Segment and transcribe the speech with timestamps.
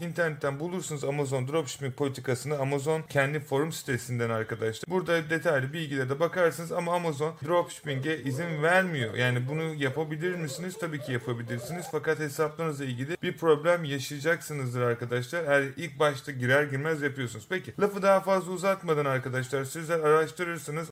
[0.00, 4.90] İnternetten bulursunuz Amazon dropshipping politikasını Amazon kendi forum sitesinden arkadaşlar.
[4.90, 9.14] Burada detaylı bilgilere de bakarsınız ama Amazon dropshipping'e izin vermiyor.
[9.14, 10.76] Yani bunu yapabilir misiniz?
[10.80, 11.86] Tabii ki yapabilirsiniz.
[11.92, 15.44] Fakat hesaplarınızla ilgili bir problem yaşayacaksınızdır arkadaşlar.
[15.44, 17.46] Eğer ilk başta girer girmez yapıyorsunuz.
[17.48, 20.88] Peki lafı daha fazla uzatmadan arkadaşlar sizler araştırırsınız.